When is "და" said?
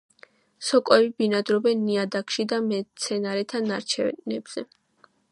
2.53-2.59